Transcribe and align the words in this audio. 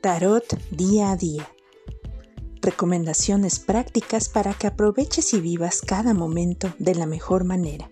Tarot 0.00 0.58
día 0.70 1.10
a 1.10 1.16
día. 1.16 1.46
Recomendaciones 2.62 3.58
prácticas 3.58 4.30
para 4.30 4.54
que 4.54 4.66
aproveches 4.66 5.34
y 5.34 5.42
vivas 5.42 5.82
cada 5.82 6.14
momento 6.14 6.72
de 6.78 6.94
la 6.94 7.04
mejor 7.04 7.44
manera. 7.44 7.90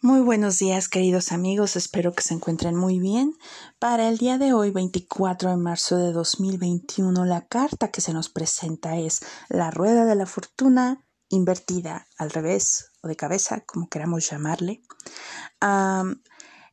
Muy 0.00 0.22
buenos 0.22 0.58
días 0.58 0.88
queridos 0.88 1.30
amigos, 1.32 1.76
espero 1.76 2.14
que 2.14 2.22
se 2.22 2.32
encuentren 2.32 2.74
muy 2.74 2.98
bien. 2.98 3.34
Para 3.78 4.08
el 4.08 4.16
día 4.16 4.38
de 4.38 4.54
hoy, 4.54 4.70
24 4.70 5.50
de 5.50 5.56
marzo 5.58 5.98
de 5.98 6.12
2021, 6.12 7.26
la 7.26 7.46
carta 7.46 7.90
que 7.90 8.00
se 8.00 8.14
nos 8.14 8.30
presenta 8.30 8.96
es 8.96 9.20
la 9.50 9.70
rueda 9.70 10.06
de 10.06 10.14
la 10.14 10.24
fortuna 10.24 11.04
invertida 11.28 12.06
al 12.16 12.30
revés 12.30 12.92
o 13.02 13.08
de 13.08 13.16
cabeza, 13.16 13.64
como 13.66 13.88
queramos 13.88 14.28
llamarle. 14.30 14.82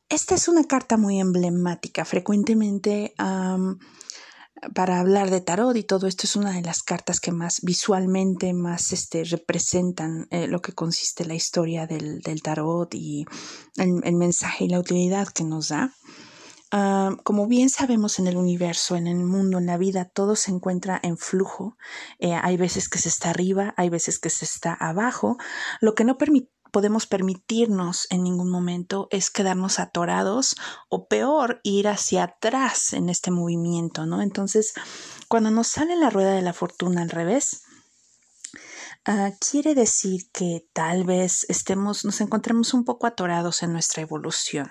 esta 0.08 0.34
es 0.34 0.48
una 0.48 0.64
carta 0.64 0.96
muy 0.96 1.20
emblemática. 1.20 2.04
Frecuentemente 2.04 3.14
para 4.74 5.00
hablar 5.00 5.30
de 5.30 5.40
tarot 5.40 5.76
y 5.76 5.82
todo 5.82 6.06
esto 6.06 6.24
es 6.24 6.36
una 6.36 6.52
de 6.52 6.62
las 6.62 6.82
cartas 6.82 7.20
que 7.20 7.32
más 7.32 7.60
visualmente 7.62 8.52
más 8.54 8.92
este, 8.92 9.24
representan 9.24 10.26
eh, 10.30 10.46
lo 10.46 10.60
que 10.60 10.72
consiste 10.72 11.26
la 11.26 11.34
historia 11.34 11.86
del, 11.86 12.22
tarot 12.42 12.94
y 12.94 13.26
el, 13.76 14.16
mensaje 14.16 14.64
y 14.64 14.68
la 14.68 14.80
utilidad 14.80 15.28
que 15.28 15.44
nos 15.44 15.68
da. 15.68 15.92
Ah, 16.78 17.16
como 17.24 17.46
bien 17.46 17.70
sabemos 17.70 18.18
en 18.18 18.26
el 18.26 18.36
universo, 18.36 18.96
en 18.96 19.06
el 19.06 19.16
mundo, 19.16 19.56
en 19.56 19.64
la 19.64 19.78
vida, 19.78 20.04
todo 20.04 20.36
se 20.36 20.50
encuentra 20.50 21.00
en 21.02 21.16
flujo. 21.16 21.78
Eh, 22.18 22.34
hay 22.34 22.58
veces 22.58 22.90
que 22.90 22.98
se 22.98 23.08
está 23.08 23.30
arriba, 23.30 23.72
hay 23.78 23.88
veces 23.88 24.18
que 24.18 24.28
se 24.28 24.44
está 24.44 24.74
abajo, 24.74 25.38
lo 25.80 25.94
que 25.94 26.04
no 26.04 26.18
podemos 26.70 27.06
permitirnos 27.06 28.06
en 28.10 28.24
ningún 28.24 28.50
momento 28.50 29.08
es 29.10 29.30
quedarnos 29.30 29.78
atorados 29.78 30.54
o 30.90 31.08
peor, 31.08 31.60
ir 31.62 31.88
hacia 31.88 32.24
atrás 32.24 32.92
en 32.92 33.08
este 33.08 33.30
movimiento, 33.30 34.04
¿no? 34.04 34.20
Entonces, 34.20 34.74
cuando 35.28 35.50
nos 35.50 35.68
sale 35.68 35.96
la 35.96 36.10
rueda 36.10 36.32
de 36.32 36.42
la 36.42 36.52
fortuna 36.52 37.00
al 37.00 37.08
revés, 37.08 37.62
Ah, 39.08 39.30
quiere 39.38 39.76
decir 39.76 40.22
que 40.32 40.66
tal 40.72 41.04
vez 41.04 41.46
estemos, 41.48 42.04
nos 42.04 42.20
encontremos 42.20 42.74
un 42.74 42.84
poco 42.84 43.06
atorados 43.06 43.62
en 43.62 43.72
nuestra 43.72 44.02
evolución 44.02 44.68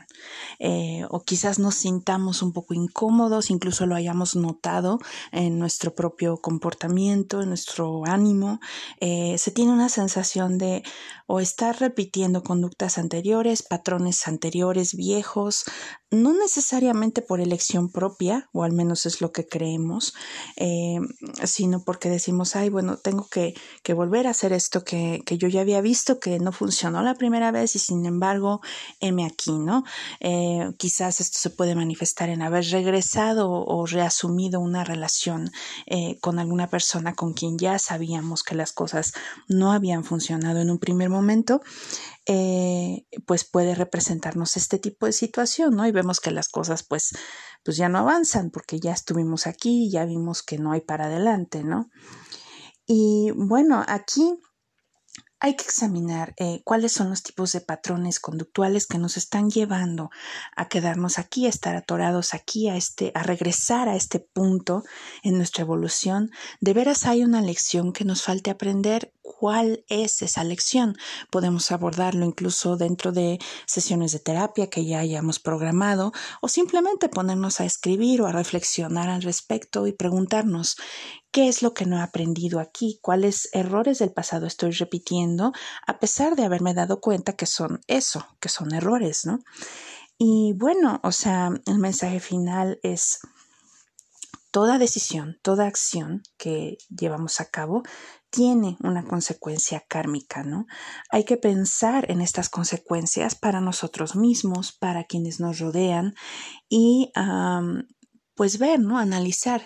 eh, 0.60 1.04
o 1.10 1.24
quizás 1.24 1.58
nos 1.58 1.76
sintamos 1.76 2.42
un 2.42 2.52
poco 2.52 2.74
incómodos, 2.74 3.50
incluso 3.50 3.86
lo 3.86 3.96
hayamos 3.96 4.36
notado 4.36 5.00
en 5.32 5.58
nuestro 5.58 5.96
propio 5.96 6.42
comportamiento, 6.42 7.42
en 7.42 7.48
nuestro 7.48 8.06
ánimo. 8.06 8.60
Eh, 9.00 9.38
se 9.38 9.52
tiene 9.52 9.72
una 9.72 9.88
sensación 9.88 10.58
de 10.58 10.84
o 11.28 11.40
estar 11.40 11.80
repitiendo 11.80 12.44
conductas 12.44 12.98
anteriores, 12.98 13.64
patrones 13.64 14.28
anteriores 14.28 14.96
viejos, 14.96 15.64
no 16.12 16.34
necesariamente 16.34 17.22
por 17.22 17.40
elección 17.40 17.90
propia, 17.90 18.50
o 18.52 18.64
al 18.64 18.74
menos 18.74 19.06
es 19.06 19.22
lo 19.22 19.32
que 19.32 19.48
creemos, 19.48 20.14
eh, 20.56 21.00
sino 21.44 21.84
porque 21.84 22.10
decimos, 22.10 22.56
ay, 22.56 22.70
bueno, 22.70 22.98
tengo 22.98 23.28
que, 23.28 23.56
que 23.82 23.94
volver 23.94 24.25
hacer 24.30 24.54
esto 24.54 24.84
que, 24.84 25.22
que, 25.26 25.38
yo 25.38 25.48
ya 25.48 25.62
había 25.62 25.82
visto 25.82 26.20
que 26.20 26.40
no 26.40 26.52
funcionó 26.52 27.02
la 27.02 27.16
primera 27.16 27.52
vez 27.52 27.76
y 27.76 27.80
sin 27.80 28.06
embargo, 28.06 28.62
heme 29.00 29.26
aquí, 29.26 29.58
¿no? 29.58 29.84
Eh, 30.20 30.72
quizás 30.78 31.20
esto 31.20 31.40
se 31.40 31.50
puede 31.50 31.76
manifestar 31.76 32.30
en 32.30 32.42
haber 32.42 32.66
regresado 32.66 33.50
o, 33.52 33.86
reasumido 33.86 34.60
una 34.60 34.84
relación 34.84 35.52
eh, 35.86 36.18
con 36.22 36.40
alguna 36.40 36.70
persona 36.70 37.14
con 37.14 37.34
quien 37.34 37.58
ya 37.58 37.78
sabíamos 37.80 38.44
que 38.44 38.56
las 38.56 38.74
cosas 38.74 39.14
no 39.48 39.72
habían 39.72 40.04
funcionado 40.04 40.60
en 40.62 40.72
un 40.72 40.80
primer 40.80 41.10
momento 41.10 41.62
eh, 42.28 43.06
pues 43.28 43.46
puede 43.46 43.76
representarnos 43.76 44.58
este 44.58 44.80
tipo 44.80 45.06
de 45.06 45.12
situación, 45.12 45.76
¿no? 45.76 45.86
Y 45.86 45.92
vemos 45.92 46.20
que 46.20 46.32
las 46.32 46.50
cosas 46.50 46.84
pues, 46.84 47.12
pues 47.64 47.78
ya 47.78 47.88
no 47.88 48.00
avanzan 48.00 48.50
porque 48.50 48.80
ya 48.80 48.94
estuvimos 48.94 49.46
aquí, 49.46 49.92
ya 49.92 50.06
vimos 50.06 50.42
que 50.42 50.58
no 50.58 50.72
hay 50.72 50.82
para 50.82 51.06
adelante, 51.06 51.64
¿no? 51.64 51.90
Y 52.88 53.32
bueno, 53.36 53.84
aquí 53.88 54.40
hay 55.40 55.56
que 55.56 55.64
examinar 55.64 56.34
eh, 56.38 56.62
cuáles 56.64 56.92
son 56.92 57.10
los 57.10 57.22
tipos 57.22 57.52
de 57.52 57.62
patrones 57.62 58.20
conductuales 58.20 58.88
que 58.88 58.98
nos 58.98 59.18
están 59.18 59.50
llevando 59.50 60.10
a 60.56 60.68
quedarnos 60.68 61.20
aquí, 61.20 61.46
a 61.46 61.50
estar 61.50 61.76
atorados 61.76 62.34
aquí, 62.34 62.70
a 62.70 62.78
este, 62.78 63.12
a 63.16 63.24
regresar 63.24 63.90
a 63.90 63.96
este 63.96 64.20
punto 64.20 64.84
en 65.24 65.38
nuestra 65.38 65.64
evolución. 65.64 66.32
De 66.62 66.74
veras 66.74 67.06
hay 67.06 67.24
una 67.24 67.42
lección 67.42 67.92
que 67.94 68.06
nos 68.06 68.24
falte 68.24 68.50
aprender. 68.50 69.14
¿Cuál 69.46 69.86
es 69.90 70.24
esa 70.24 70.44
lección? 70.44 70.98
Podemos 71.30 71.72
abordarlo 71.72 72.26
incluso 72.26 72.78
dentro 72.78 73.12
de 73.12 73.38
sesiones 73.68 74.12
de 74.12 74.18
terapia 74.18 74.72
que 74.72 74.88
ya 74.88 74.98
hayamos 74.98 75.38
programado 75.40 76.14
o 76.42 76.48
simplemente 76.48 77.10
ponernos 77.10 77.60
a 77.60 77.66
escribir 77.66 78.24
o 78.24 78.26
a 78.26 78.32
reflexionar 78.32 79.08
al 79.08 79.22
respecto 79.22 79.86
y 79.86 79.94
preguntarnos 79.94 80.78
¿Qué 81.32 81.48
es 81.48 81.62
lo 81.62 81.76
que 81.76 81.86
no 81.86 81.98
he 81.98 82.02
aprendido 82.02 82.60
aquí? 82.60 82.98
¿Cuáles 83.04 83.48
errores 83.54 84.00
del 84.00 84.12
pasado 84.12 84.48
estoy 84.48 84.72
repitiendo? 84.72 85.52
A 85.86 86.00
pesar 86.00 86.36
de 86.36 86.44
haberme 86.44 86.74
dado 86.74 87.00
cuenta 87.00 87.34
que 87.34 87.46
son 87.46 87.82
eso, 87.86 88.26
que 88.40 88.50
son 88.50 88.74
errores, 88.74 89.28
¿no? 89.28 89.42
Y 90.18 90.54
bueno, 90.58 91.02
o 91.04 91.12
sea, 91.12 91.52
el 91.68 91.78
mensaje 91.78 92.20
final 92.20 92.80
es 92.82 93.20
toda 94.56 94.78
decisión, 94.78 95.38
toda 95.42 95.68
acción 95.68 96.24
que 96.38 96.78
llevamos 96.88 97.42
a 97.42 97.50
cabo 97.50 97.84
tiene 98.36 98.76
una 98.82 99.06
consecuencia 99.06 99.86
kármica, 99.88 100.44
¿no? 100.44 100.66
Hay 101.10 101.24
que 101.24 101.38
pensar 101.38 102.12
en 102.12 102.20
estas 102.20 102.50
consecuencias 102.50 103.34
para 103.34 103.62
nosotros 103.62 104.18
mismos, 104.18 104.74
para 104.74 105.06
quienes 105.06 105.40
nos 105.40 105.60
rodean 105.60 106.16
y 106.68 107.14
pues 108.36 108.60
ver, 108.60 108.82
¿no? 108.82 108.98
Analizar 108.98 109.66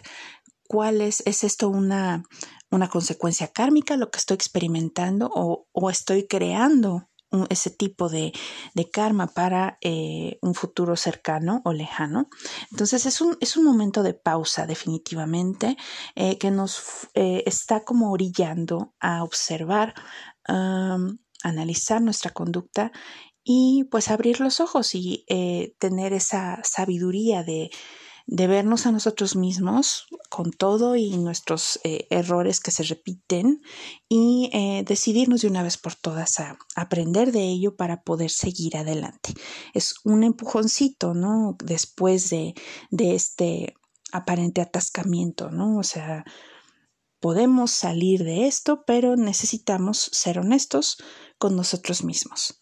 cuál 0.67 1.01
es, 1.01 1.23
es 1.25 1.43
esto 1.43 1.67
una, 1.67 2.23
una 2.69 2.89
consecuencia 2.89 3.47
kármica, 3.47 3.97
lo 3.97 4.11
que 4.11 4.19
estoy 4.19 4.35
experimentando 4.35 5.31
o, 5.33 5.65
o 5.71 5.89
estoy 5.89 6.27
creando 6.27 7.08
ese 7.49 7.69
tipo 7.69 8.09
de, 8.09 8.33
de 8.73 8.89
karma 8.89 9.27
para 9.27 9.77
eh, 9.81 10.37
un 10.41 10.55
futuro 10.55 10.95
cercano 10.95 11.61
o 11.65 11.73
lejano. 11.73 12.29
Entonces 12.71 13.05
es 13.05 13.21
un, 13.21 13.37
es 13.39 13.57
un 13.57 13.65
momento 13.65 14.03
de 14.03 14.13
pausa 14.13 14.65
definitivamente 14.65 15.77
eh, 16.15 16.37
que 16.37 16.51
nos 16.51 17.07
eh, 17.13 17.43
está 17.45 17.83
como 17.83 18.11
orillando 18.11 18.93
a 18.99 19.23
observar, 19.23 19.93
analizar 21.43 22.01
nuestra 22.01 22.31
conducta 22.31 22.91
y 23.43 23.83
pues 23.91 24.09
abrir 24.09 24.39
los 24.39 24.59
ojos 24.59 24.95
y 24.95 25.25
tener 25.77 26.13
esa 26.13 26.59
sabiduría 26.63 27.43
de 27.43 27.69
de 28.31 28.45
vernos 28.45 28.85
a 28.85 28.91
nosotros 28.91 29.35
mismos 29.35 30.05
con 30.29 30.51
todo 30.51 30.95
y 30.95 31.17
nuestros 31.17 31.79
eh, 31.83 32.05
errores 32.11 32.59
que 32.59 32.69
se 32.69 32.83
repiten 32.83 33.63
y 34.07 34.51
eh, 34.53 34.83
decidirnos 34.85 35.41
de 35.41 35.47
una 35.47 35.63
vez 35.63 35.77
por 35.77 35.95
todas 35.95 36.39
a, 36.39 36.59
aprender 36.75 37.31
de 37.31 37.41
ello 37.41 37.75
para 37.75 38.03
poder 38.03 38.29
seguir 38.29 38.77
adelante. 38.77 39.33
Es 39.73 39.95
un 40.03 40.23
empujoncito, 40.23 41.15
¿no? 41.15 41.57
Después 41.63 42.29
de, 42.29 42.53
de 42.91 43.15
este 43.15 43.73
aparente 44.11 44.61
atascamiento, 44.61 45.49
¿no? 45.49 45.79
O 45.79 45.83
sea, 45.83 46.23
podemos 47.19 47.71
salir 47.71 48.23
de 48.23 48.45
esto, 48.45 48.83
pero 48.85 49.15
necesitamos 49.15 50.07
ser 50.13 50.37
honestos 50.37 50.97
con 51.39 51.55
nosotros 51.55 52.03
mismos. 52.03 52.61